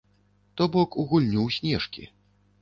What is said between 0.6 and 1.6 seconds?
бок у гульню ў